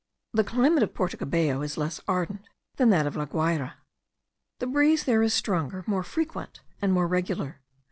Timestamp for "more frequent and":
5.85-6.91